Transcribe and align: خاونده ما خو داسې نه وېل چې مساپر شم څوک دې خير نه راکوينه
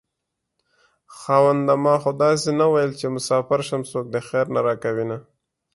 خاونده 1.17 1.75
ما 1.83 1.95
خو 2.01 2.11
داسې 2.23 2.49
نه 2.59 2.65
وېل 2.73 2.91
چې 2.99 3.07
مساپر 3.15 3.59
شم 3.67 3.81
څوک 3.91 4.05
دې 4.13 4.21
خير 4.27 4.45
نه 4.55 4.59
راکوينه 4.67 5.17